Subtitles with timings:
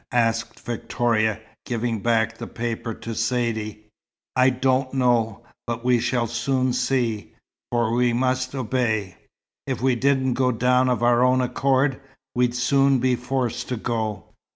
[0.13, 3.85] asked Victoria, giving back the paper to Saidee.
[4.35, 5.45] "I don't know.
[5.67, 7.35] But we shall soon see
[7.71, 9.17] for we must obey.
[9.67, 12.01] If we didn't go down of our own accord,
[12.33, 14.23] we'd soon be forced to go."